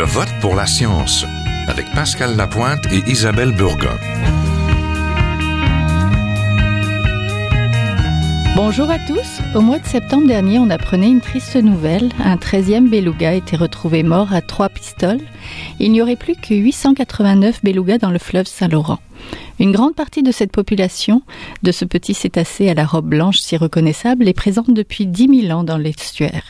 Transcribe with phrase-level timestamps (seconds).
[0.00, 1.26] Je vote pour la science
[1.68, 3.98] avec Pascal Lapointe et Isabelle Burgon.
[8.56, 9.42] Bonjour à tous.
[9.54, 12.08] Au mois de septembre dernier, on apprenait une triste nouvelle.
[12.18, 15.20] Un 13e beluga été retrouvé mort à trois pistoles.
[15.80, 19.00] Il n'y aurait plus que 889 belugas dans le fleuve Saint-Laurent.
[19.58, 21.22] Une grande partie de cette population,
[21.62, 25.58] de ce petit cétacé à la robe blanche si reconnaissable, est présente depuis 10 000
[25.58, 26.44] ans dans l'estuaire.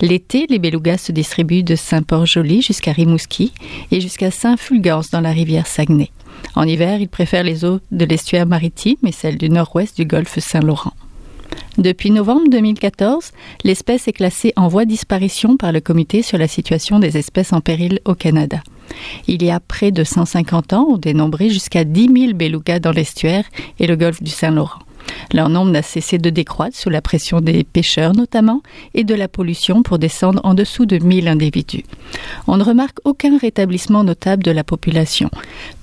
[0.00, 3.52] L'été, les belugas se distribuent de Saint-Port-Joli jusqu'à Rimouski
[3.90, 6.10] et jusqu'à Saint-Fulgence dans la rivière Saguenay.
[6.54, 10.38] En hiver, ils préfèrent les eaux de l'estuaire maritime et celles du nord-ouest du golfe
[10.38, 10.92] Saint-Laurent.
[11.78, 13.32] Depuis novembre 2014,
[13.64, 17.60] l'espèce est classée en voie disparition par le Comité sur la situation des espèces en
[17.60, 18.62] péril au Canada.
[19.28, 23.44] Il y a près de 150 ans, on dénombrait jusqu'à 10 000 belugas dans l'estuaire
[23.78, 24.80] et le golfe du Saint-Laurent.
[25.32, 28.62] Leur nombre n'a cessé de décroître sous la pression des pêcheurs notamment
[28.94, 31.84] et de la pollution pour descendre en dessous de 1000 individus.
[32.46, 35.30] On ne remarque aucun rétablissement notable de la population.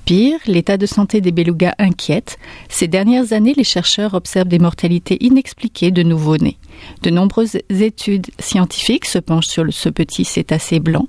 [0.06, 2.40] Pire, l'état de santé des belugas inquiète.
[2.68, 6.58] Ces dernières années, les chercheurs observent des mortalités inexpliquées de nouveau-nés.
[7.04, 11.08] De nombreuses études scientifiques se penchent sur ce petit cétacé blanc.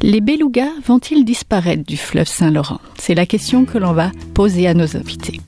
[0.00, 2.80] Les belugas vont-ils disparaître du fleuve Saint-Laurent?
[2.98, 5.40] C'est la question que l'on va poser à nos invités.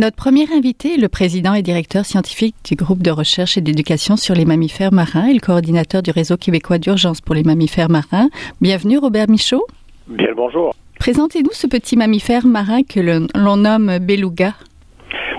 [0.00, 4.16] Notre premier invité est le président et directeur scientifique du groupe de recherche et d'éducation
[4.16, 8.28] sur les mammifères marins et le coordinateur du réseau québécois d'urgence pour les mammifères marins.
[8.60, 9.64] Bienvenue Robert Michaud.
[10.08, 10.74] Bien le bonjour.
[10.98, 14.54] Présentez-nous ce petit mammifère marin que l'on nomme beluga.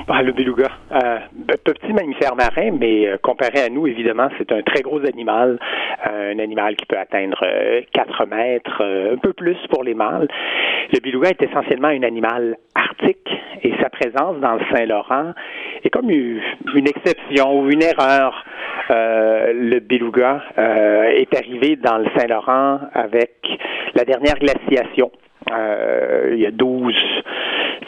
[0.08, 1.18] Ah, le beluga, euh,
[1.64, 5.58] petit mammifère marin, mais euh, comparé à nous, évidemment, c'est un très gros animal,
[6.06, 7.44] euh, un animal qui peut atteindre
[7.92, 10.28] 4 mètres, un peu plus pour les mâles.
[10.94, 13.28] Le beluga est essentiellement un animal arctique
[13.64, 15.34] et sa présence dans le Saint-Laurent
[15.84, 18.46] est comme une exception ou une erreur.
[18.90, 23.32] le beluga est arrivé dans le Saint-Laurent avec
[23.96, 25.12] la dernière glaciation.
[25.50, 26.94] il y a 12,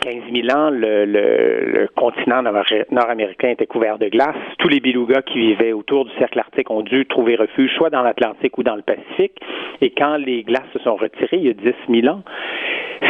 [0.08, 4.38] 15 000 ans, le, continent nord-américain était couvert de glace.
[4.58, 8.04] Tous les belugas qui vivaient autour du cercle arctique ont dû trouver refuge soit dans
[8.04, 9.34] l'Atlantique ou dans le Pacifique.
[9.82, 12.24] Et quand les glaces se sont retirées, il y a 10 000 ans,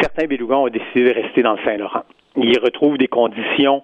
[0.02, 2.04] certains belugas ont décidé de rester dans le Saint-Laurent.
[2.36, 3.84] Ils retrouvent des conditions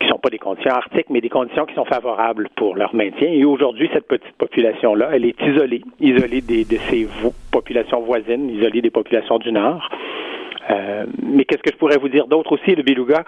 [0.00, 2.92] qui ne sont pas des conditions arctiques, mais des conditions qui sont favorables pour leur
[2.92, 3.28] maintien.
[3.28, 7.06] Et aujourd'hui, cette petite population-là, elle est isolée, isolée de ses
[7.52, 9.88] populations voisines, isolée des populations du Nord.
[10.70, 12.74] Euh, mais qu'est-ce que je pourrais vous dire d'autre aussi?
[12.74, 13.24] Le beluga,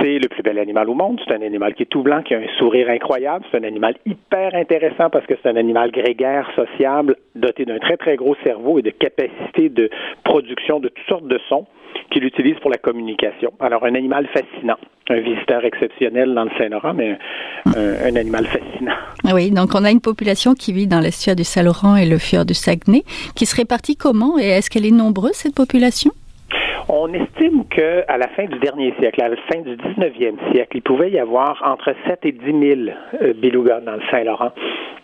[0.00, 1.20] c'est le plus bel animal au monde.
[1.26, 3.44] C'est un animal qui est tout blanc, qui a un sourire incroyable.
[3.50, 7.96] C'est un animal hyper intéressant parce que c'est un animal grégaire, sociable, doté d'un très,
[7.96, 9.90] très gros cerveau et de capacité de
[10.24, 11.66] production de toutes sortes de sons
[12.10, 13.52] qu'il utilise pour la communication.
[13.60, 14.76] Alors, un animal fascinant.
[15.08, 17.18] Un visiteur exceptionnel dans le Saint-Laurent, mais
[17.66, 18.94] un, animal fascinant.
[19.32, 22.44] Oui, donc on a une population qui vit dans l'estuaire du Saint-Laurent et le fjord
[22.44, 23.02] du Saguenay,
[23.34, 26.12] qui se répartit comment et est-ce qu'elle est nombreuse, cette population?
[26.88, 30.82] On estime qu'à la fin du dernier siècle, à la fin du 19e siècle, il
[30.82, 32.80] pouvait y avoir entre 7 et 10 000
[33.22, 34.52] euh, belugas dans le Saint-Laurent.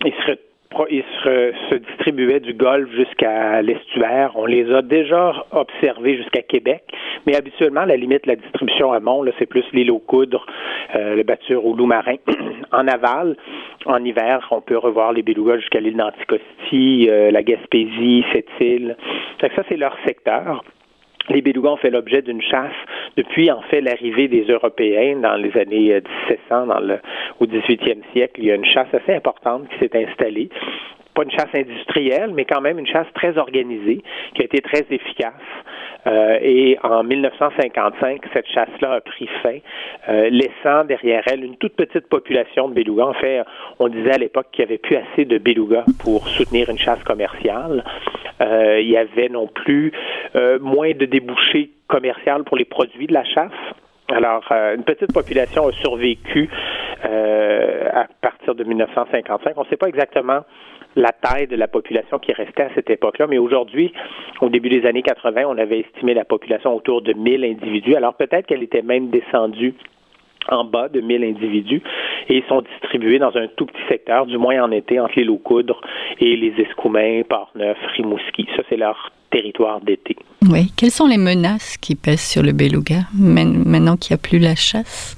[0.04, 4.32] Ils se, distribuaient du golfe jusqu'à l'estuaire.
[4.34, 6.82] On les a déjà observés jusqu'à Québec,
[7.26, 10.44] mais habituellement, la limite de la distribution à Mont, c'est plus l'île aux coudres,
[10.94, 12.16] euh, le batture ou loup marin.
[12.72, 13.36] en aval,
[13.86, 18.96] en hiver, on peut revoir les belugas jusqu'à l'île d'Anticosti, euh, la Gaspésie, cette île.
[19.40, 20.62] Ça, c'est leur secteur.
[21.28, 22.72] Les belugas ont fait l'objet d'une chasse
[23.16, 26.98] depuis en fait l'arrivée des Européens dans les années 1700, euh, dans le,
[27.40, 28.34] au 18e siècle.
[28.38, 30.50] Il y a une chasse assez importante qui s'est installée
[31.16, 34.02] pas une chasse industrielle, mais quand même une chasse très organisée,
[34.34, 35.32] qui a été très efficace.
[36.06, 39.58] Euh, et en 1955, cette chasse-là a pris fin,
[40.08, 43.06] euh, laissant derrière elle une toute petite population de belugas.
[43.06, 43.42] En fait,
[43.78, 47.02] on disait à l'époque qu'il n'y avait plus assez de belugas pour soutenir une chasse
[47.02, 47.82] commerciale.
[48.38, 49.92] Il y avait non plus
[50.60, 53.52] moins de débouchés commerciaux pour les produits de la chasse.
[54.08, 56.48] Alors, une petite population a survécu
[57.02, 59.54] à partir de 1955.
[59.56, 60.40] On ne sait pas exactement
[60.94, 63.26] la taille de la population qui restait à cette époque-là.
[63.26, 63.92] Mais aujourd'hui,
[64.40, 67.96] au début des années 80, on avait estimé la population autour de 1000 individus.
[67.96, 69.74] Alors peut-être qu'elle était même descendue
[70.48, 71.82] en bas de 1000 individus
[72.28, 75.28] et ils sont distribués dans un tout petit secteur, du moins en été, entre les
[75.28, 75.80] aux coudres
[76.18, 78.48] et les Escoumins, Port-Neuf, Rimouski.
[78.56, 80.16] Ça, c'est leur territoire d'été.
[80.48, 80.72] Oui.
[80.76, 84.54] Quelles sont les menaces qui pèsent sur le beluga maintenant qu'il n'y a plus la
[84.54, 85.16] chasse?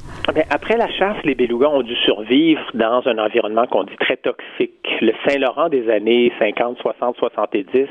[0.50, 4.86] Après la chasse, les belugas ont dû survivre dans un environnement qu'on dit très toxique.
[5.00, 7.86] Le Saint-Laurent des années 50, 60, 70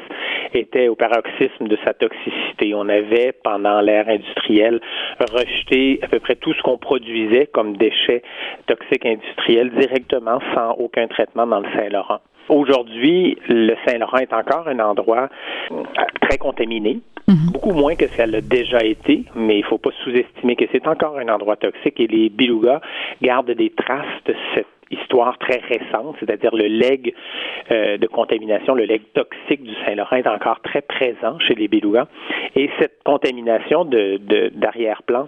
[0.53, 2.75] était au paroxysme de sa toxicité.
[2.75, 4.79] On avait, pendant l'ère industrielle,
[5.19, 8.21] rejeté à peu près tout ce qu'on produisait comme déchets
[8.67, 12.19] toxiques industriels directement sans aucun traitement dans le Saint-Laurent.
[12.49, 15.29] Aujourd'hui, le Saint-Laurent est encore un endroit
[16.21, 17.51] très contaminé, mhm.
[17.51, 20.87] beaucoup moins que ça l'a déjà été, mais il ne faut pas sous-estimer que c'est
[20.87, 22.81] encore un endroit toxique et les belugas
[23.21, 27.13] gardent des traces de cette histoire très récente, c'est-à-dire le leg
[27.71, 32.07] euh, de contamination, le leg toxique du Saint-Laurent est encore très présent chez les belugas.
[32.55, 34.19] Et cette contamination de,
[34.55, 35.27] d'arrière-plan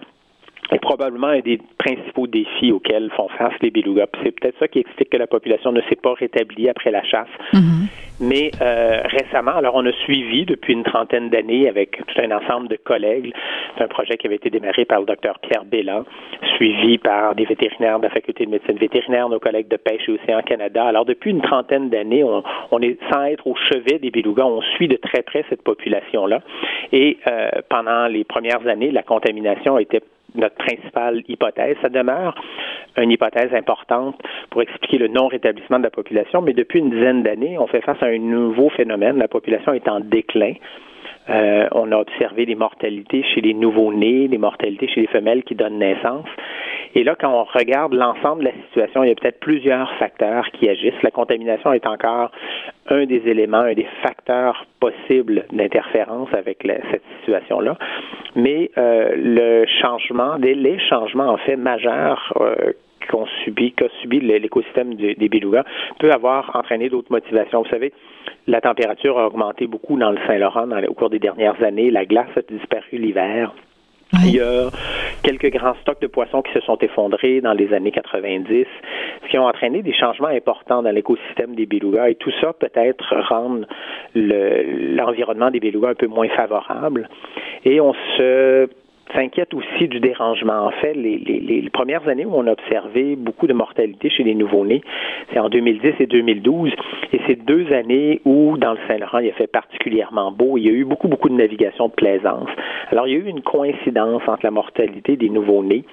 [0.71, 4.07] est probablement un des principaux défis auxquels font face les belugas.
[4.23, 7.27] C'est peut-être ça qui explique que la population ne s'est pas rétablie après la chasse.
[7.53, 7.78] Mm-hmm.
[8.21, 12.67] Mais euh, récemment, alors on a suivi depuis une trentaine d'années avec tout un ensemble
[12.67, 13.33] de collègues,
[13.77, 16.03] c'est un projet qui avait été démarré par le docteur Pierre Bélan,
[16.55, 20.11] suivi par des vétérinaires de la faculté de médecine vétérinaire, nos collègues de pêche et
[20.11, 20.85] océan Canada.
[20.85, 24.61] Alors depuis une trentaine d'années, on, on, est sans être au chevet des belugas, on
[24.61, 26.41] suit de très près cette population-là.
[26.91, 30.01] Et euh, pendant les premières années, la contamination était
[30.35, 31.77] notre principale hypothèse.
[31.81, 32.35] Ça demeure
[32.97, 37.57] une hypothèse importante pour expliquer le non-rétablissement de la population, mais depuis une dizaine d'années,
[37.57, 39.17] on fait face à un nouveau phénomène.
[39.17, 40.53] La population est en déclin.
[41.29, 45.55] Euh, on a observé des mortalités chez les nouveaux-nés, des mortalités chez les femelles qui
[45.55, 46.27] donnent naissance.
[46.95, 50.49] Et là, quand on regarde l'ensemble de la situation, il y a peut-être plusieurs facteurs
[50.51, 51.01] qui agissent.
[51.03, 52.31] La contamination est encore
[52.89, 57.77] un des éléments, un des facteurs possibles d'interférence avec cette situation-là.
[58.35, 62.73] Mais euh, le changement, les changements en fait majeurs euh,
[63.07, 65.63] qu'ont subi, qu'a subi l'écosystème des, des belugas
[65.99, 67.63] peut avoir entraîné d'autres motivations.
[67.63, 67.93] Vous savez,
[68.47, 71.91] la température a augmenté beaucoup dans le Saint-Laurent au cours des dernières années.
[71.91, 73.53] La glace a disparu l'hiver.
[74.25, 74.69] Il y a
[75.23, 78.65] quelques grands stocks de poissons qui se sont effondrés dans les années 90,
[79.23, 82.09] ce qui ont entraîné des changements importants dans l'écosystème des belugas.
[82.09, 83.67] Et tout ça peut-être rendre
[84.15, 87.07] l'environnement des belugas un peu moins favorable.
[87.65, 88.67] Et on se
[89.13, 90.67] s'inquiète aussi du dérangement.
[90.67, 94.81] En fait, les, premières années où on a observé beaucoup de mortalité chez les nouveau-nés,
[95.31, 96.71] c'est en 2010 et 2012.
[97.13, 100.57] Et c'est deux années où, dans le Saint-Laurent, il a fait particulièrement beau.
[100.57, 102.49] Il y a eu beaucoup, beaucoup de navigation de plaisance.
[102.91, 105.85] Alors, il y a eu une coïncidence entre la mortalité des nouveau-nés,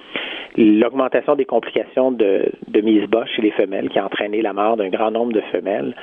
[0.57, 2.51] l'augmentation des complications de,
[2.83, 5.95] mise bas chez les femelles qui a entraîné la mort d'un grand nombre de femelles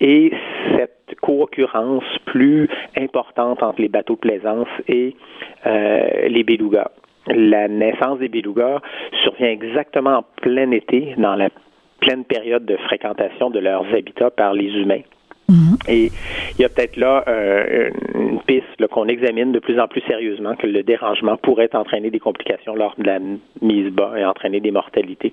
[0.00, 0.32] et
[0.76, 5.14] cette co-occurrence plus importante entre les bateaux de plaisance et
[5.66, 6.90] euh, les belugas.
[7.26, 8.80] La naissance des belugas
[9.22, 11.48] survient exactement en plein été, dans la
[12.00, 15.02] pleine période de fréquentation de leurs habitats par les humains.
[15.48, 15.76] Mhm.
[15.88, 16.10] Et
[16.58, 18.33] il y a peut-être là euh, une
[18.90, 22.94] qu'on examine de plus en plus sérieusement, que le dérangement pourrait entraîner des complications lors
[22.98, 23.18] de la
[23.62, 25.32] mise bas et entraîner des mortalités.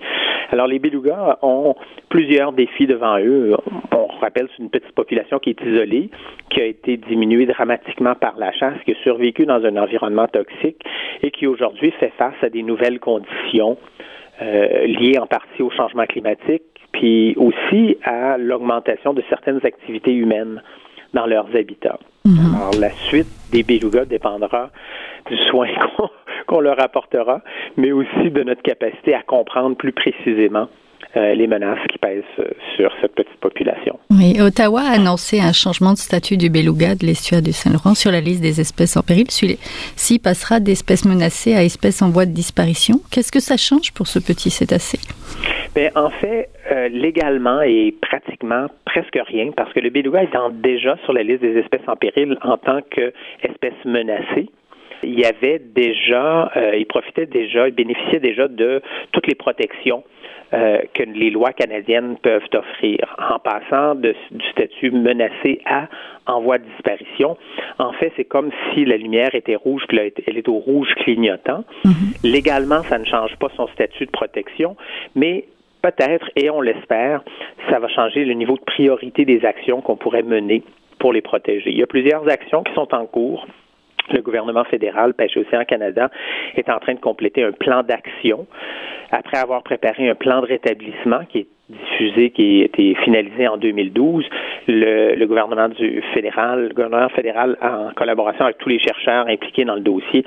[0.52, 1.76] Alors les belugas ont
[2.10, 3.56] plusieurs défis devant eux.
[3.92, 6.10] On rappelle c'est une petite population qui est isolée,
[6.50, 10.82] qui a été diminuée dramatiquement par la chasse, qui a survécu dans un environnement toxique
[11.24, 13.78] et qui aujourd'hui fait face à des nouvelles conditions
[14.42, 20.62] euh, liées en partie au changement climatique puis aussi à l'augmentation de certaines activités humaines
[21.14, 22.00] dans leurs habitats.
[22.26, 22.56] Mhm.
[22.56, 24.70] Alors, la suite des belugas dépendra
[25.30, 25.68] du soin
[26.48, 27.42] qu'on leur apportera,
[27.78, 30.68] mais aussi de notre capacité à comprendre plus précisément
[31.18, 32.46] euh, les menaces qui pèsent euh,
[32.78, 34.00] sur cette petite population.
[34.12, 38.12] Oui, Ottawa a annoncé un changement de statut du beluga de l'estuaire du Saint-Laurent sur
[38.12, 39.30] la liste des espèces en péril.
[39.30, 43.02] Celui-ci passera d'espèces menacées à espèces en voie de disparition.
[43.12, 45.00] Qu'est-ce que ça change pour ce petit cétacé?
[45.76, 50.98] Bien, en fait, euh, légalement et pratiquement presque rien, parce que le beluga étant déjà
[51.04, 54.50] sur la liste des espèces en péril en tant qu'espèce menacée,
[55.04, 60.04] il y avait déjà, il profitait déjà, il bénéficiait déjà de toutes les protections
[60.54, 64.14] euh, que les lois canadiennes peuvent offrir en passant du
[64.52, 65.88] statut menacé à
[66.28, 67.38] en voie de disparition.
[67.80, 69.98] En fait, c'est comme si la lumière était rouge, puis
[70.28, 71.64] elle est au rouge clignotant.
[71.86, 72.30] Mm-hmm.
[72.30, 74.76] Légalement, ça ne change pas son statut de protection,
[75.16, 75.46] mais
[75.82, 77.24] peut-être, et on l'espère,
[77.70, 80.64] ça va changer le niveau de priorité des actions qu'on pourrait mener
[81.00, 81.72] pour les protéger.
[81.72, 83.48] Il y a plusieurs actions qui sont en cours.
[84.12, 86.10] Le gouvernement fédéral, Pêche Océan Canada,
[86.56, 88.48] est en train de compléter un plan d'action
[89.12, 93.58] après avoir préparé un plan de rétablissement qui est diffusé, qui a été finalisé en
[93.58, 94.26] 2012,
[94.68, 99.76] le, gouvernement du fédéral, le gouvernement fédéral, en collaboration avec tous les chercheurs impliqués dans
[99.76, 100.24] le dossier,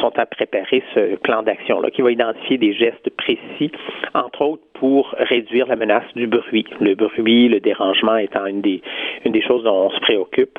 [0.00, 3.70] sont à préparer ce plan d'action-là qui va identifier des gestes précis,
[4.14, 6.66] entre autres pour réduire la menace du bruit.
[6.80, 8.82] Le bruit, le dérangement étant une des
[9.46, 10.58] choses dont on se préoccupe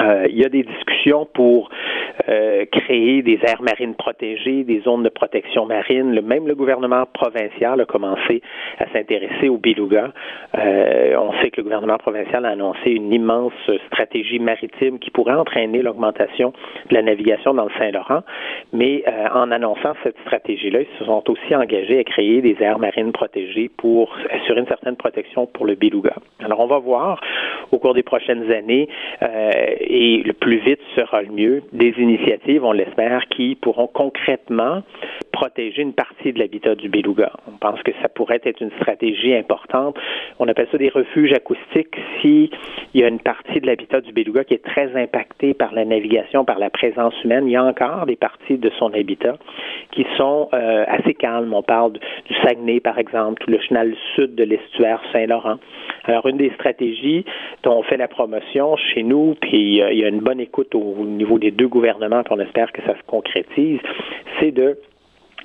[0.00, 1.70] Euh, il y a des discussions pour
[2.28, 6.14] euh, créer des aires marines protégées, des zones de protection marine.
[6.14, 8.42] Le, même le gouvernement provincial a commencé
[8.78, 10.10] à s'intéresser aux belugas.
[10.58, 13.52] Euh, on sait que le gouvernement provincial a annoncé une immense
[13.86, 16.52] stratégie maritime qui pourrait entraîner l'augmentation
[16.90, 18.22] de la navigation dans le Saint-Laurent.
[18.72, 23.12] Mais en annonçant cette stratégie-là, ils se sont aussi engagés à créer des aires marines
[23.12, 26.14] protégées pour assurer une certaine protection pour le beluga.
[26.40, 27.20] Alors on va voir
[27.70, 28.88] au cours des prochaines années
[29.86, 34.82] et le plus vite sera le mieux, des initiatives, on l'espère, qui pourront concrètement
[35.32, 37.32] protéger une partie de l'habitat du beluga.
[37.48, 39.96] On pense que ça pourrait être une stratégie importante.
[40.38, 42.50] On appelle ça des refuges acoustiques si
[42.94, 45.84] il y a une partie de l'habitat du beluga qui est très impactée par la
[45.84, 47.46] navigation, par la présence humaine.
[47.46, 49.36] Il y a encore des parties de son habitat
[49.90, 51.52] qui sont euh, assez calmes.
[51.52, 55.56] On parle du Saguenay, par exemple, le chenal sud de l'estuaire Saint-Laurent.
[56.04, 57.24] Alors, une des stratégies
[57.62, 61.04] dont on fait la promotion chez nous, puis il y a une bonne écoute au
[61.04, 63.80] niveau des deux gouvernements, puis on espère que ça se concrétise,
[64.40, 64.78] c'est de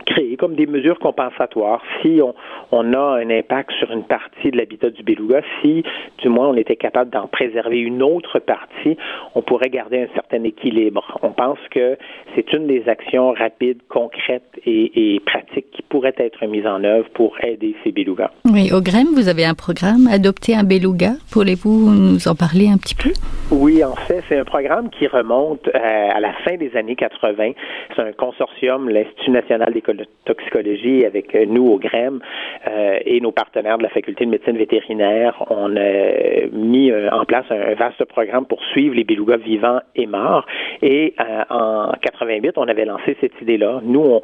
[0.06, 1.82] créer comme des mesures compensatoires.
[2.02, 2.34] Si on,
[2.72, 5.84] on, a un impact sur une partie de l'habitat du beluga, si
[6.20, 8.98] du moins on était capable d'en préserver une autre partie,
[9.36, 11.18] on pourrait garder un certain équilibre.
[11.22, 11.98] On pense que
[12.36, 17.10] c'est une des actions rapides, concrètes et, et, pratiques qui pourraient être mises en œuvre
[17.14, 18.32] pour aider ces belugas.
[18.46, 21.14] Oui, au GREM, vous avez un programme, Adopter un beluga.
[21.32, 23.12] Pourriez-vous nous en parler un petit peu?
[23.52, 26.96] Oui, en fait, c'est un programme qui remonte à, euh, à la fin des années
[26.96, 27.52] 80.
[27.96, 29.89] C'est un consortium, l'Institut national d'école de
[30.26, 32.20] toxicologie avec euh, nous au GREM
[32.68, 35.44] euh, et nos partenaires de la faculté de médecine vétérinaire.
[35.50, 40.06] On a mis euh, en place un, vaste programme pour suivre les belugas vivants et
[40.06, 40.46] morts.
[40.82, 41.16] Et
[41.50, 43.82] en 88, on avait lancé cette idée-là.
[43.84, 44.20] Nous,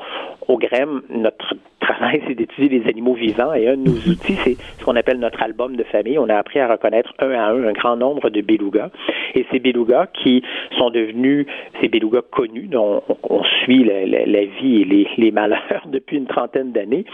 [0.48, 4.56] au GREM, notre travail, c'est d'étudier les animaux vivants et un de nos outils, c'est
[4.56, 6.18] ce qu'on appelle notre album de famille.
[6.18, 8.90] On a appris à reconnaître un à un un grand nombre de belugas.
[9.34, 10.44] Et ces belugas qui
[10.78, 11.46] sont devenus
[11.82, 15.32] ces belugas connus, dont on, suit la, vie et les, les
[15.86, 17.06] depuis une trentaine d'années,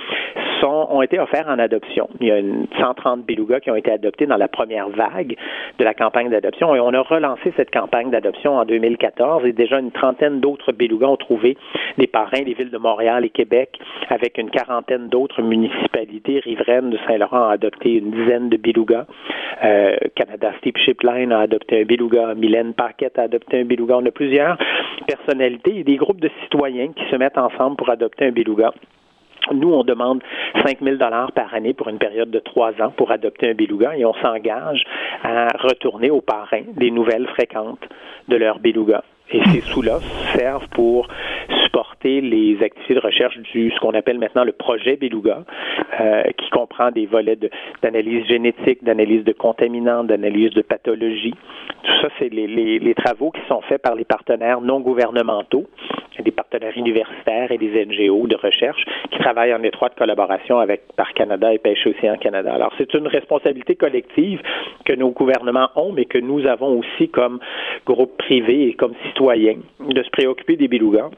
[0.67, 2.09] ont été offerts en adoption.
[2.19, 5.35] Il y a une 130 belugas qui ont été adoptés dans la première vague
[5.77, 9.79] de la campagne d'adoption et on a relancé cette campagne d'adoption en 2014 et déjà
[9.79, 11.57] une trentaine d'autres belugas ont trouvé
[11.97, 13.79] des parrains des villes de Montréal et Québec
[14.09, 19.05] avec une quarantaine d'autres municipalités riveraines de Saint-Laurent ont adopté une dizaine de belugas.
[19.63, 22.33] Euh, Canada Steep Shipline a adopté un beluga.
[22.35, 23.97] Mylène Paquette a adopté un beluga.
[23.97, 24.57] On a plusieurs
[25.07, 28.71] personnalités et des groupes de citoyens qui se mettent ensemble pour adopter un beluga.
[29.51, 30.21] Nous, on demande
[30.65, 33.97] 5 000 dollars par année pour une période de trois ans pour adopter un beluga
[33.97, 34.83] et on s'engage
[35.23, 37.83] à retourner aux parrains des nouvelles fréquentes
[38.27, 39.03] de leur beluga.
[39.31, 39.99] Et ces sous-là
[40.35, 41.07] servent pour
[41.71, 45.43] supporter les activités de recherche du ce qu'on appelle maintenant le projet Beluga,
[45.99, 47.37] euh, qui comprend des volets
[47.81, 51.33] d'analyse génétique, d'analyse de contaminants, d'analyse de pathologie.
[51.83, 55.67] Tout ça, c'est les, les, travaux qui sont faits par les partenaires non gouvernementaux,
[56.21, 61.13] des partenaires universitaires et des NGO de recherche qui travaillent en étroite collaboration avec Par
[61.13, 62.53] Canada et Pêche Océan Canada.
[62.53, 64.39] Alors, c'est une responsabilité collective
[64.85, 67.39] que nos gouvernements ont, mais que nous avons aussi comme
[67.87, 71.09] groupe privé et comme citoyens de se préoccuper des belugas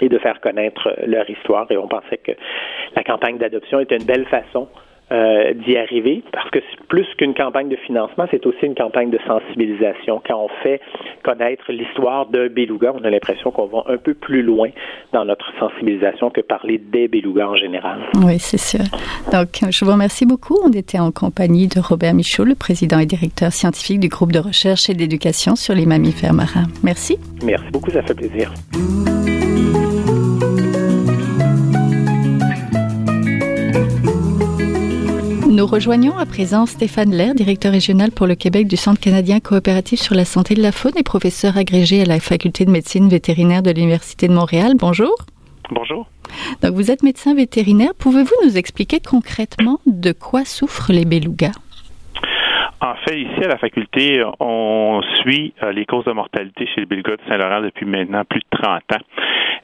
[0.00, 1.66] et de faire connaître leur histoire.
[1.70, 2.32] Et on pensait que
[2.94, 4.68] la campagne d'adoption était une belle façon
[5.12, 9.20] euh, d'y arriver, parce que plus qu'une campagne de financement, c'est aussi une campagne de
[9.24, 10.20] sensibilisation.
[10.26, 10.80] Quand on fait
[11.22, 14.70] connaître l'histoire d'un beluga, on a l'impression qu'on va un peu plus loin
[15.12, 18.00] dans notre sensibilisation que parler des belugas en général.
[18.16, 18.84] Oui, c'est sûr.
[19.32, 20.58] Donc, je vous remercie beaucoup.
[20.64, 24.40] On était en compagnie de Robert Michaud, le président et directeur scientifique du groupe de
[24.40, 26.66] recherche et d'éducation sur les mammifères marins.
[26.82, 27.16] Merci.
[27.44, 28.52] Merci beaucoup, ça fait plaisir.
[35.56, 39.98] Nous rejoignons à présent Stéphane Lair, directeur régional pour le Québec du Centre canadien coopératif
[39.98, 43.62] sur la santé de la faune et professeur agrégé à la faculté de médecine vétérinaire
[43.62, 44.72] de l'Université de Montréal.
[44.78, 45.16] Bonjour.
[45.70, 46.10] Bonjour.
[46.62, 47.92] Donc vous êtes médecin vétérinaire.
[47.98, 51.56] Pouvez-vous nous expliquer concrètement de quoi souffrent les belugas?
[52.82, 56.86] En fait, ici à la faculté, on suit euh, les causes de mortalité chez les
[56.86, 59.04] belugas de Saint-Laurent depuis maintenant plus de 30 ans.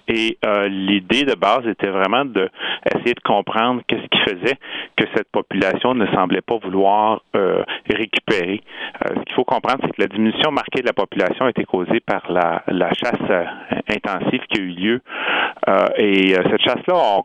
[0.09, 2.49] Et euh, l'idée de base était vraiment de
[2.94, 4.59] essayer de comprendre qu'est-ce qui faisait
[4.97, 8.62] que cette population ne semblait pas vouloir euh, récupérer.
[9.06, 12.00] ce qu'il faut comprendre, c'est que la diminution marquée de la population a été causée
[12.00, 13.47] par la, la chasse
[13.88, 15.00] intensive qui a eu lieu.
[15.99, 17.23] et cette chasse-là,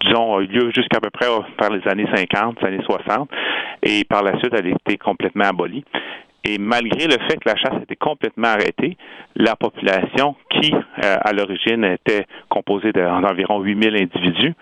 [0.00, 1.26] disons, a eu lieu jusqu'à peu près
[1.58, 3.28] par les années 50, les années 60.
[3.82, 5.84] Et par la suite, elle a été complètement abolie.
[6.46, 8.96] Et malgré le fait que la chasse était complètement arrêtée,
[9.34, 14.54] la population qui, euh, à l'origine, était composée d'environ 8000 individus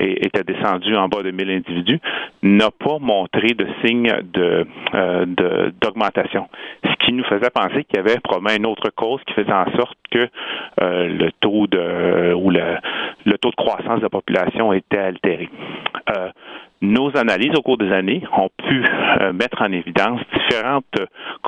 [0.00, 2.00] et était descendue en bas de 1000 individus,
[2.42, 5.26] n'a pas montré de signe de, euh,
[5.80, 6.48] d'augmentation.
[6.84, 9.70] Ce qui nous faisait penser qu'il y avait probablement une autre cause qui faisait en
[9.76, 10.28] sorte que
[10.80, 12.78] euh, le taux de ou le,
[13.26, 15.48] le taux de croissance de la population était altéré.
[16.80, 18.84] Nos analyses au cours des années ont pu
[19.34, 20.94] mettre en évidence différentes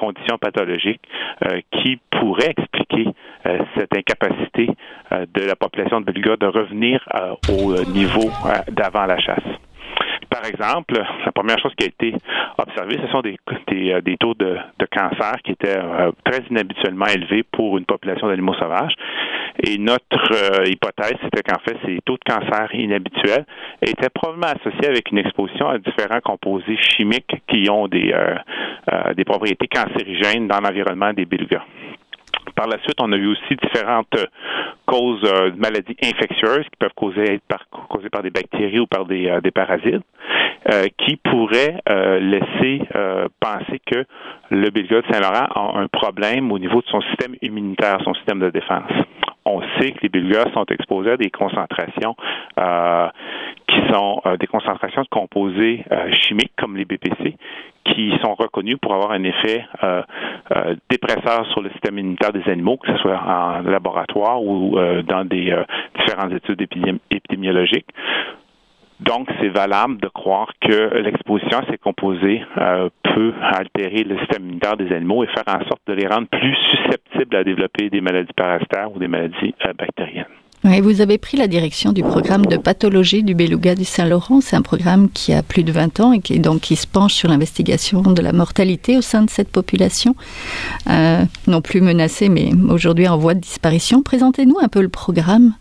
[0.01, 1.03] conditions pathologiques
[1.45, 3.07] euh, qui pourraient expliquer
[3.47, 4.69] euh, cette incapacité
[5.11, 7.01] de la population de beluga de revenir
[7.49, 8.31] au niveau
[8.71, 9.43] d'avant la chasse.
[10.31, 12.15] Par exemple, la première chose qui a été
[12.57, 13.37] observée, ce sont des,
[14.03, 15.81] des, taux de, de, cancer qui étaient
[16.25, 18.95] très inhabituellement élevés pour une population d'animaux sauvages.
[19.63, 23.45] Et notre euh, hypothèse, c'était qu'en fait, ces taux de cancer inhabituels
[23.83, 28.37] étaient probablement associés avec une exposition à différents composés chimiques qui ont des, euh,
[28.93, 31.65] euh, des propriétés cancérigènes dans l'environnement des belugas.
[32.55, 34.17] Par la suite, on a vu aussi différentes
[34.91, 39.05] causes de maladies infectieuses qui peuvent causer, être par, causées par des bactéries ou par
[39.05, 40.03] des, des parasites,
[40.99, 41.81] qui pourraient
[42.21, 42.83] laisser
[43.41, 44.05] penser que
[44.51, 48.41] le beluga de Saint-Laurent a un problème au niveau de son système immunitaire, son système
[48.41, 48.91] de défense.
[49.45, 52.15] On sait que les belugas sont exposés à des concentrations
[52.59, 53.09] euh,
[53.67, 57.37] qui sont euh, des concentrations de composés euh, chimiques comme les BPC
[57.85, 59.65] qui sont reconnus pour avoir un effet
[60.91, 65.55] dépresseur sur le système immunitaire des animaux, que ce soit en laboratoire ou dans des
[65.99, 66.67] différentes études
[67.11, 67.87] épidémiologiques.
[69.01, 74.43] Donc, c'est valable de croire que l'exposition à ces composés euh, peut altérer le système
[74.43, 78.03] immunitaire des animaux et faire en sorte de les rendre plus susceptibles à développer des
[78.03, 80.27] maladies parasitaires ou des maladies euh, bactériennes.
[80.63, 84.43] Oui, vous avez pris la direction du programme de pathologie du beluga du Saint-Laurent.
[84.43, 87.15] C'est un programme qui a plus de 20 ans et qui, donc, qui se penche
[87.15, 90.15] sur l'investigation de la mortalité au sein de cette population,
[90.91, 94.03] euh, non plus menacée, mais aujourd'hui en voie de disparition.
[94.03, 95.55] Présentez-nous un peu le programme.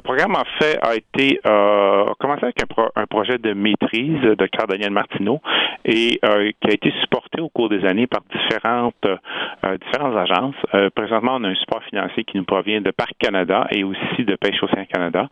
[0.00, 2.56] Le programme, en fait, a été euh, commencé avec
[2.96, 5.42] un, projet de maîtrise de Carl Daniel Martineau
[5.84, 10.54] et euh, qui a été supporté au cours des années par différentes euh, différentes agences.
[10.94, 14.36] Présentement, on a un support financier qui nous provient de Parc Canada et aussi de
[14.36, 15.28] Pêche Océan Canada.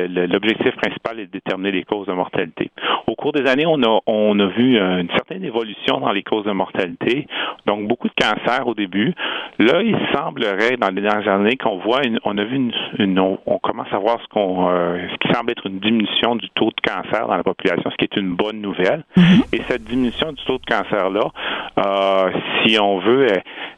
[0.00, 2.70] L'objectif principal est de déterminer les causes de mortalité.
[3.06, 6.46] Au cours des années, on a on a vu une certaine évolution dans les causes
[6.46, 7.26] de mortalité.
[7.66, 9.12] Donc beaucoup de cancers au début.
[9.58, 13.18] Là, il semblerait dans les dernières années qu'on voit une, on a vu une, une
[13.18, 16.70] on commence à savoir ce, qu'on, euh, ce qui semble être une diminution du taux
[16.70, 19.04] de cancer dans la population, ce qui est une bonne nouvelle.
[19.16, 19.54] Mm-hmm.
[19.54, 21.30] Et cette diminution du taux de cancer-là,
[21.78, 22.30] euh,
[22.64, 23.28] si on veut,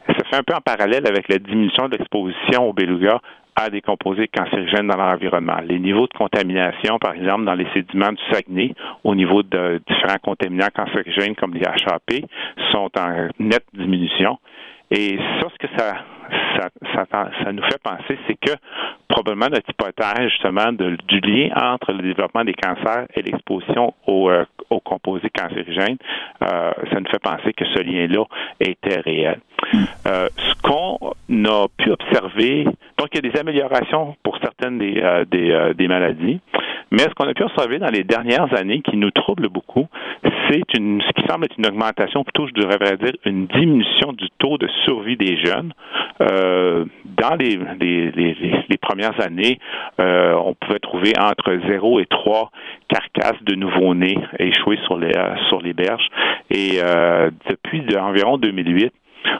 [0.07, 3.19] ça fait un peu en parallèle avec la diminution de l'exposition au beluga
[3.55, 5.57] à des composés cancérigènes dans l'environnement.
[5.67, 10.19] Les niveaux de contamination, par exemple, dans les sédiments du Saguenay, au niveau de différents
[10.23, 12.25] contaminants cancérigènes comme les HAP,
[12.71, 14.37] sont en nette diminution.
[14.91, 15.97] Et ça, ce que ça,
[16.93, 18.55] ça, ça, nous fait penser, c'est que
[19.07, 24.29] probablement notre hypothèse justement de, du lien entre le développement des cancers et l'exposition aux,
[24.29, 25.97] euh, aux, composés cancérigènes,
[26.41, 28.23] euh, ça nous fait penser que ce lien-là
[28.59, 29.39] était réel.
[30.07, 31.13] Euh, ce qu'on
[31.45, 32.63] a pu observer,
[32.97, 35.01] donc il y a des améliorations pour certaines des,
[35.75, 36.39] des maladies,
[36.91, 39.87] mais ce qu'on a pu observer dans les dernières années qui nous trouble beaucoup,
[40.49, 44.27] c'est une, ce qui semble être une augmentation, plutôt je devrais dire une diminution du
[44.39, 45.73] taux de survie des jeunes.
[46.21, 48.35] Euh, dans les, les, les,
[48.67, 49.59] les, premières années,
[49.99, 52.51] euh, on pouvait trouver entre 0 et 3
[52.89, 56.07] carcasses de nouveau-nés échoués sur les, euh, sur les berges.
[56.49, 58.93] Et euh, depuis environ 2008,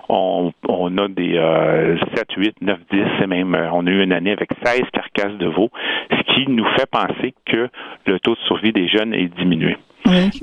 [0.10, 4.14] on, on, a des euh, 7, 8, 9, 10, et même on a eu une
[4.14, 5.70] année avec 16 carcasses de veaux,
[6.12, 7.70] ce qui nous fait penser que
[8.06, 9.78] le taux de survie des jeunes est diminué.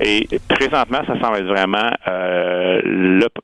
[0.00, 2.80] Et présentement, ça semble être vraiment euh,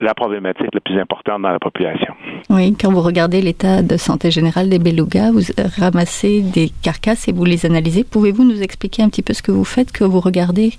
[0.01, 2.15] la problématique la plus importante dans la population.
[2.51, 5.43] Oui, quand vous regardez l'état de santé générale des belugas, vous
[5.79, 8.05] ramassez des carcasses et vous les analysez.
[8.05, 10.75] Pouvez-vous nous expliquer un petit peu ce que vous faites, que vous regardez?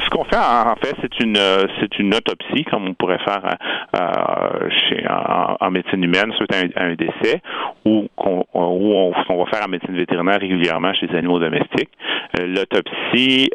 [0.00, 3.42] Ce qu'on fait, en fait, c'est une euh, c'est une autopsie, comme on pourrait faire
[3.44, 7.40] euh, euh, chez, en, médecine humaine suite à un, décès,
[7.84, 11.90] ou qu'on on, va faire en médecine vétérinaire régulièrement chez les animaux domestiques.
[12.38, 13.50] L'autopsie,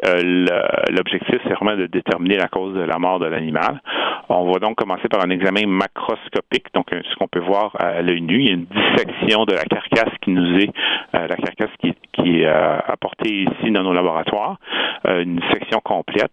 [0.90, 3.80] l'objectif, c'est vraiment de déterminer la cause de la mort de l'animal.
[4.28, 8.22] On va donc commencer par un examen macroscopique, donc ce qu'on peut voir à l'œil
[8.22, 8.40] nu.
[8.40, 10.70] Il y a une dissection de la carcasse qui nous est
[11.12, 14.56] la carcasse qui, qui est apportée ici dans nos laboratoires,
[15.04, 16.29] une section complète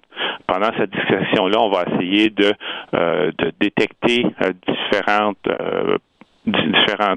[0.48, 2.54] pendant cette discussion-là, on va essayer de,
[2.94, 5.98] euh, de détecter euh, différentes euh,
[6.46, 7.16] différents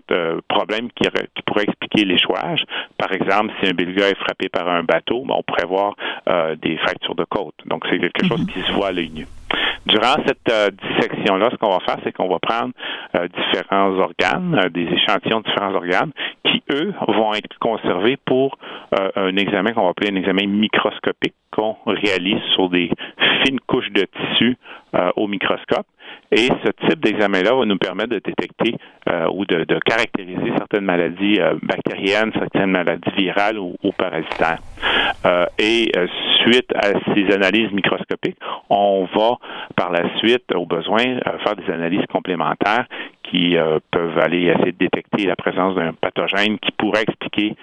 [0.48, 2.64] problèmes qui, qui, pourraient expliquer l'échouage.
[2.98, 5.94] Par exemple, si un beluga est frappé par un bateau, ben, on pourrait voir
[6.60, 7.54] des fractures de côte.
[7.66, 8.46] Donc, c'est quelque chose mhm.
[8.48, 9.28] qui se voit à l'œil nu.
[9.86, 12.72] Durant cette dissection-là, ce qu'on va faire, c'est qu'on va prendre
[13.14, 16.12] différents organes, des échantillons de différents organes,
[16.44, 18.58] qui, eux, vont être conservés pour
[19.16, 22.90] un examen qu'on va appeler un examen microscopique qu'on réalise sur des
[23.42, 24.56] fines couches de tissu
[25.16, 25.86] au microscope.
[26.32, 28.76] Et ce type d'examen-là va nous permettre de détecter
[29.08, 34.60] euh, ou de, caractériser certaines maladies euh, bactériennes, certaines maladies virales ou, parasitaires.
[35.26, 35.90] Euh, et
[36.44, 38.38] suite à ces analyses microscopiques,
[38.68, 39.38] on va
[39.74, 42.86] par la suite, au besoin, faire des analyses complémentaires
[43.24, 43.56] qui
[43.90, 47.54] peuvent aller essayer de détecter la présence d'un pathogène qui pourrait expliquer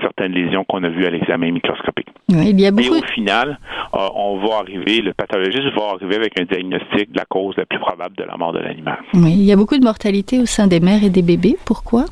[0.00, 2.08] certaines lésions qu'on a vues à l'examen microscopique.
[2.28, 2.94] il y a beaucoup...
[2.94, 3.58] Et au final,
[3.92, 7.78] on va arriver, le pathologiste va arriver avec un diagnostic de la cause la plus
[7.78, 8.98] probable de la mort de l'animal.
[9.14, 11.56] Oui, il y a beaucoup de mortalité au sein des mères et des bébés.
[11.64, 12.04] Pourquoi?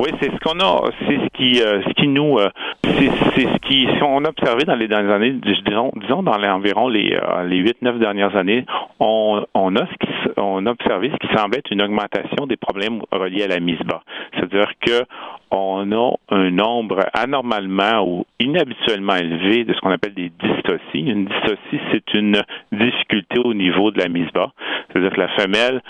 [0.00, 2.48] Oui, c'est ce qu'on a, c'est ce qui, euh, ce qui nous, euh,
[2.84, 6.48] c'est ce qui, si on a observé dans les dernières années, disons, disons dans les,
[6.48, 8.64] environ les, euh, les 8-9 dernières années,
[8.98, 12.56] on, on a ce qui, on a observé ce qui semble être une augmentation des
[12.56, 14.00] problèmes reliés à la mise bas.
[14.32, 15.04] C'est-à-dire que
[15.50, 21.10] on a un nombre anormalement ou inhabituellement élevé de ce qu'on appelle des dystocies.
[21.10, 22.40] Une dystocie, c'est une
[22.72, 24.52] difficulté au niveau de la mise bas.
[24.88, 25.82] C'est-à-dire que la femelle,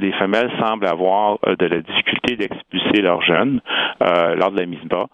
[0.00, 3.45] les femelles semblent avoir euh, de la difficulté d'expulser leurs jeunes
[4.02, 5.06] euh, lors de la mise bas.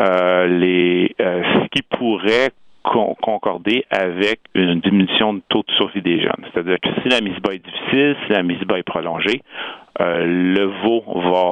[0.00, 2.50] Euh, les, ce qui pourrait
[2.82, 6.44] concorder avec une diminution de taux de survie des jeunes.
[6.52, 9.87] C'est-à-dire que si la mise bas est difficile, si la mise bas est prolongée, euh,
[9.98, 11.02] le veau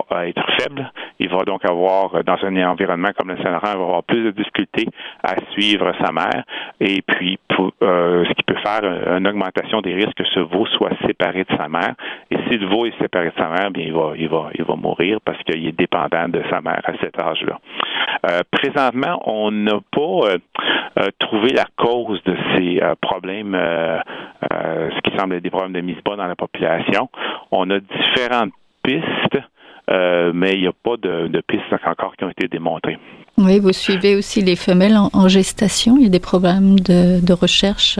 [0.09, 0.91] va être faible.
[1.19, 4.31] Il va donc avoir, dans un environnement comme le Saint-Laurent, il va avoir plus de
[4.31, 4.87] difficultés
[5.23, 6.45] à suivre sa mère.
[6.81, 7.39] Et puis,
[7.83, 8.85] euh, ce qui peut faire
[9.17, 11.95] une augmentation des risques que ce veau soit séparé de sa mère.
[12.31, 14.65] Et si le veau est séparé de sa mère, bien, il va, il va, il
[14.65, 17.59] va mourir parce qu'il est dépendant de sa mère à cet âge-là.
[18.31, 20.37] Euh, présentement, on n'a pas
[21.19, 26.17] trouvé la cause de ces problèmes, ce qui semble être des problèmes de mise bas
[26.17, 27.09] dans la population.
[27.51, 28.36] On a différents
[28.83, 29.43] pistes,
[29.91, 32.99] euh, mais il n'y a pas de, pistes encore qui ont été démontrées.
[33.39, 35.97] Oui, vous suivez aussi les femelles en, gestation.
[35.99, 37.99] Il y a des problèmes de, recherche.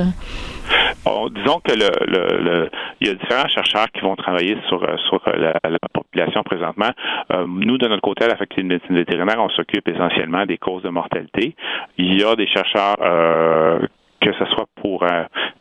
[1.35, 2.71] disons que le,
[3.01, 6.91] il y a différents chercheurs qui vont travailler sur, sur la, population présentement.
[7.33, 10.59] Euh, nous, de notre côté, à la faculté de médecine vétérinaire, on s'occupe essentiellement des
[10.59, 11.55] causes de mortalité.
[11.99, 13.79] Il y a des chercheurs euh,
[14.21, 15.05] que ce soit pour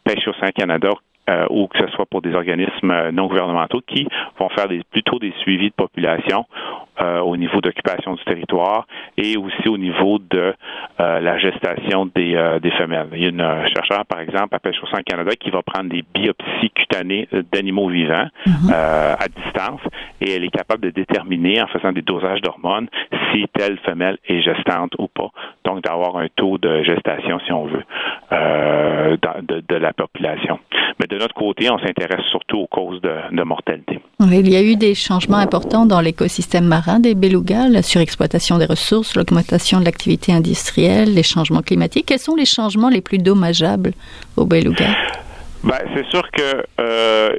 [0.03, 0.91] Pêche au Canada
[1.27, 4.07] euh, ou que ce soit pour des organismes euh, non gouvernementaux qui
[4.37, 6.45] vont faire des, plutôt des suivis de population
[7.01, 8.85] euh, au niveau d'occupation du territoire
[9.17, 10.53] et aussi au niveau de
[10.99, 13.07] la gestation des, des femelles.
[13.13, 16.03] Il y a une chercheur, par exemple, à Pêche au Canada qui va prendre des
[16.13, 18.71] biopsies cutanées d'animaux vivants mhm.
[18.71, 19.81] à distance
[20.21, 22.87] et elle est capable de déterminer en faisant des dosages d'hormones
[23.33, 25.31] si telle femelle est gestante ou pas.
[25.65, 27.83] Donc d'avoir un taux de gestation, si on veut,
[28.31, 30.59] de, de, la population.
[30.99, 33.99] Mais de notre côté, on s'intéresse surtout aux causes de, mortalité.
[34.19, 38.65] il y a eu des changements importants dans l'écosystème marin des belugas, la surexploitation des
[38.65, 42.07] ressources, l'augmentation de l'activité industrielle, les changements climatiques.
[42.07, 43.93] Quels sont les changements les plus dommageables
[44.37, 44.95] aux belugas?
[45.65, 47.29] Ben, c'est sûr que euh,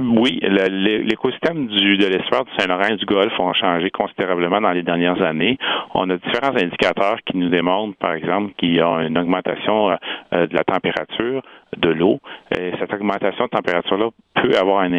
[0.00, 4.82] oui, l'écosystème du de l'espoir du Saint-Laurent et du Golfe ont changé considérablement dans les
[4.82, 5.58] dernières années.
[5.92, 10.46] On a différents indicateurs qui nous démontrent, par exemple, qu'il y a une augmentation euh,
[10.46, 11.42] de la température
[11.76, 12.20] de l'eau.
[12.56, 14.92] Et cette augmentation de température-là peut avoir un,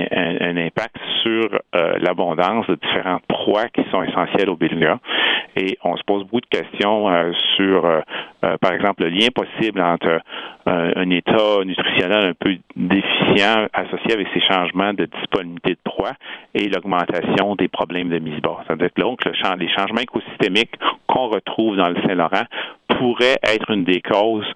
[0.58, 5.00] impact sur euh, l'abondance de différentes proies qui sont essentielles au beluga.
[5.56, 8.02] Et on se pose beaucoup de questions euh, sur, euh,
[8.60, 10.20] par exemple, le lien possible entre
[10.68, 16.14] un état nutritionnel un peu déficient associé avec ces changements de disponibilité de proies
[16.56, 18.64] et l'augmentation des problèmes de mise bas.
[18.66, 20.74] C'est-à-dire que donc, le les changements écosystémiques
[21.06, 22.46] qu'on retrouve dans le Saint-Laurent
[22.98, 24.52] pourraient être une des causes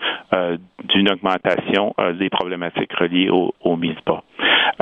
[0.86, 4.24] d'une augmentation des problématiques reliées aux, aux mises bas.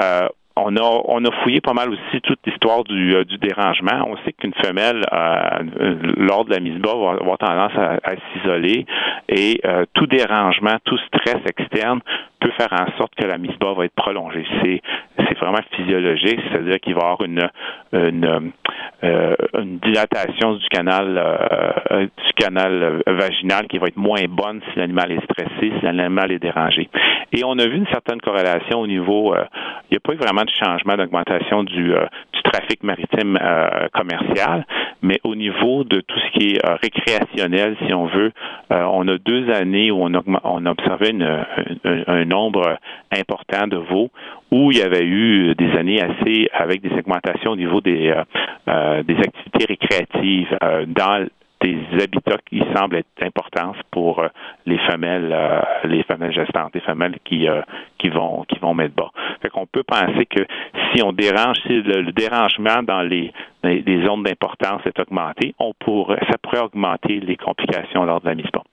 [0.03, 0.27] Euh,
[0.59, 4.07] on a, fouillé pas mal aussi toute l'histoire du, euh, dérangement.
[4.07, 8.85] On sait qu'une femelle, euh, lors de la mise bas, va avoir tendance à, s'isoler
[9.29, 9.61] et
[9.93, 11.99] tout dérangement, tout stress externe
[12.39, 14.45] peut faire en sorte que la mise bas va être prolongée.
[15.27, 17.49] C'est vraiment physiologique, c'est-à-dire qu'il va y avoir une,
[17.93, 21.21] une dilatation du canal
[21.91, 26.39] du canal vaginal qui va être moins bonne si l'animal est stressé, si l'animal est
[26.39, 26.89] dérangé.
[27.33, 30.45] Et on a vu une certaine corrélation au niveau, il n'y a pas eu vraiment
[30.57, 32.05] changement d'augmentation du, euh,
[32.43, 34.65] trafic maritime euh, commercial,
[35.01, 38.31] mais au niveau de tout ce qui est euh, récréationnel, si on veut,
[38.69, 42.77] on a deux années où on a, on a observé un, nombre
[43.11, 44.09] important de veaux
[44.51, 48.13] où il y avait eu des années assez avec des augmentations au niveau des,
[48.65, 50.57] des activités récréatives
[50.87, 51.27] dans
[51.61, 54.27] des habitats qui semblent être importants pour euh,
[54.65, 57.61] les femelles, euh, les femelles gestantes, les femelles qui euh,
[57.97, 59.11] qui vont qui vont mettre bas.
[59.41, 60.45] Fait qu'on peut penser que
[60.93, 63.31] si on dérange, si le, dérangement dans les,
[63.63, 68.35] les, zones d'importance est augmenté, on pourrait, ça pourrait augmenter les complications lors de la
[68.35, 68.63] mise bas.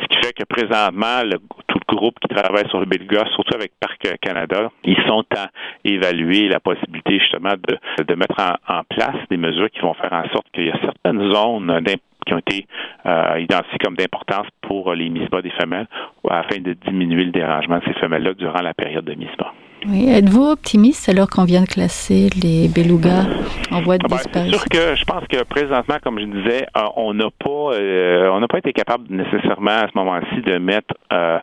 [0.00, 3.54] Ce qui fait que présentement, le, tout le groupe qui travaille sur le Belga, surtout
[3.54, 5.48] avec Parc Canada, ils sont à
[5.84, 10.12] évaluer la possibilité justement de, de mettre en, en place des mesures qui vont faire
[10.12, 12.66] en sorte qu'il y a certaines zones d'importance qui ont été
[13.06, 15.86] euh, identifiés comme d'importance pour les mises-bas des femelles
[16.28, 19.52] afin de diminuer le dérangement de ces femelles-là durant la période de mise-bas.
[19.86, 20.08] Oui.
[20.08, 23.26] Êtes-vous optimiste alors qu'on vient de classer les belugas
[23.70, 24.58] en voie de ah ben, disparition?
[24.58, 28.30] C'est sûr que je pense que présentement, comme je disais, euh, on n'a pas, euh,
[28.32, 31.38] on n'a pas été capable nécessairement à ce moment-ci de mettre euh,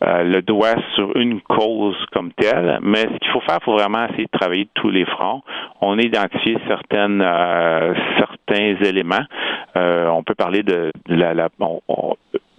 [0.00, 4.04] le doigt sur une cause comme telle, mais ce qu'il faut faire, il faut vraiment
[4.06, 5.42] essayer de travailler de tous les fronts.
[5.80, 7.24] On a identifié certaines,
[8.18, 9.24] certains éléments.
[9.74, 11.48] On peut parler de, la, la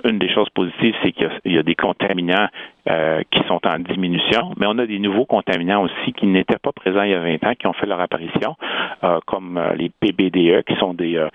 [0.04, 2.48] une des choses positives, c'est qu'il y, a des contaminants
[2.90, 6.72] euh, qui sont en diminution, mais on a des nouveaux contaminants aussi qui n'étaient pas
[6.74, 8.56] présents il y a 20 ans, qui ont fait leur apparition,
[9.04, 11.26] euh, comme euh, les PBDE, qui sont des,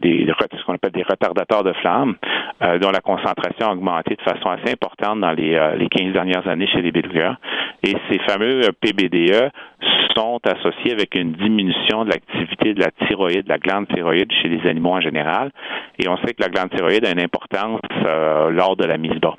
[0.00, 2.14] des ce qu'on appelle des retardateurs de flammes,
[2.80, 6.68] dont la concentration a augmenté de façon assez importante dans les, les 15 dernières années
[6.68, 7.36] chez les belugas.
[7.82, 9.50] Et ces fameux PBDE
[10.14, 14.48] sont associés avec une diminution de l'activité de la thyroïde, de la glande thyroïde chez
[14.48, 15.50] les animaux en général.
[15.98, 17.80] Et on sait que la glande thyroïde a une importance
[18.50, 19.36] lors de la mise bas.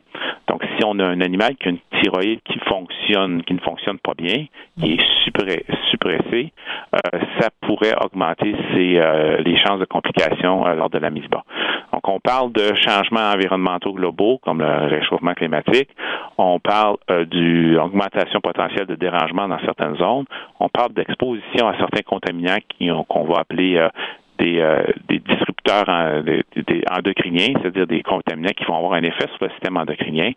[0.48, 3.98] Donc, si on a un animal qui a une thyroïde qui fonctionne, qui ne fonctionne
[3.98, 4.46] pas bien,
[4.80, 6.52] qui est suppressé,
[6.94, 11.44] euh, ça pourrait augmenter euh, les chances de complications euh, lors de la mise bas.
[11.92, 15.90] Donc, on parle de changements environnementaux globaux, comme le réchauffement climatique.
[16.38, 16.98] On parle
[17.32, 20.26] d'une augmentation potentielle de dérangement dans certaines zones.
[20.60, 22.58] On parle d'exposition à certains contaminants
[23.08, 23.90] qu'on va appeler
[24.38, 25.86] des, euh, des disrupteurs
[26.92, 30.32] endocriniens, c'est-à-dire des contaminants qui vont avoir un effet sur le système endocrinien.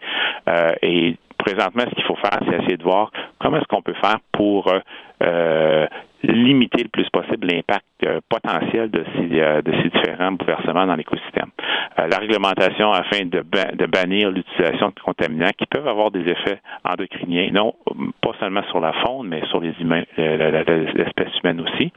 [0.49, 3.95] Euh, et présentement, ce qu'il faut faire, c'est essayer de voir comment est-ce qu'on peut
[3.95, 4.73] faire pour
[5.23, 5.87] euh,
[6.23, 10.97] limiter le plus possible l'impact euh, potentiel de ces, euh, de ces différents bouleversements dans
[10.97, 11.51] l'écosystème.
[11.99, 13.43] Euh, la réglementation afin de,
[13.77, 17.75] de bannir l'utilisation de contaminants qui peuvent avoir des effets endocriniens, non
[18.21, 21.93] pas seulement sur la faune, mais sur les humains, l'espèce humaine aussi.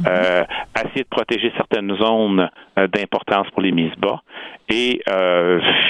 [0.00, 0.46] Mm-hmm.
[0.86, 4.22] essayer de protéger certaines zones d'importance pour les mises bas.
[4.70, 5.00] Et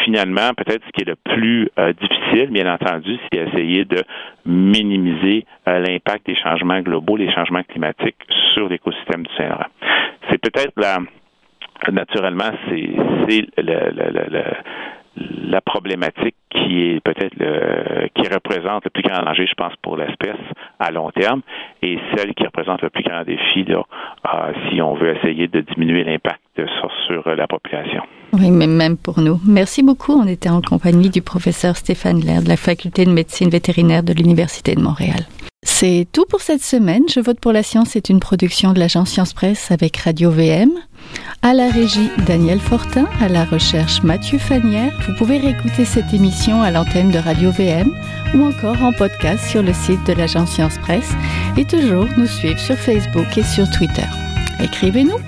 [0.04, 1.68] finalement, peut-être ce qui est le plus
[2.00, 4.02] difficile, bien entendu, c'est essayer de
[4.46, 8.16] minimiser l'impact des changements globaux, les changements climatique
[8.54, 9.66] sur l'écosystème du Saint-Laurent.
[10.30, 10.98] C'est peut-être la
[11.92, 13.46] naturellement, c'est
[15.16, 17.34] la problématique qui est peut-être
[18.14, 20.36] qui représente le plus grand danger, je pense, pour l'espèce
[20.78, 21.42] à long terme,
[21.82, 23.82] et celle qui représente le plus grand défi là,
[24.34, 28.02] euh, si on veut essayer de diminuer l'impact sur, sur, la population.
[28.32, 29.38] Oui, mais même pour nous.
[29.46, 30.12] Merci beaucoup.
[30.12, 34.12] On était en compagnie du professeur Stéphane Lair de la Faculté de médecine vétérinaire de
[34.12, 35.20] l'Université de Montréal.
[35.62, 37.02] C'est tout pour cette semaine.
[37.08, 40.70] Je vote pour la science est une production de l'agence Science Presse avec Radio VM.
[41.42, 43.06] À la régie, Daniel Fortin.
[43.20, 44.92] À la recherche, Mathieu Fanière.
[45.06, 47.94] Vous pouvez réécouter cette émission à l'antenne de Radio VM
[48.34, 51.12] ou encore en podcast sur le site de l'agence Science Presse
[51.56, 54.06] et toujours nous suivre sur Facebook et sur Twitter.
[54.60, 55.18] Écrivez-nous.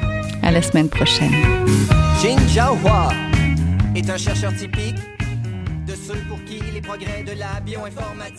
[0.43, 1.33] À la semaine prochaine.
[2.23, 3.11] Jin Jiahua
[3.95, 4.97] est un chercheur typique
[5.87, 8.31] de ceux pour qui les progrès de la bioinformatique